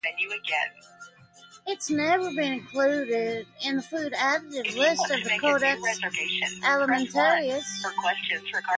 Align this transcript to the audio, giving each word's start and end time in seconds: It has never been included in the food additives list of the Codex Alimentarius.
It 0.03 1.75
has 1.77 1.89
never 1.91 2.31
been 2.31 2.53
included 2.53 3.45
in 3.63 3.75
the 3.77 3.81
food 3.83 4.13
additives 4.13 4.75
list 4.75 5.11
of 5.11 5.23
the 5.23 5.37
Codex 5.39 5.79
Alimentarius. 6.63 7.85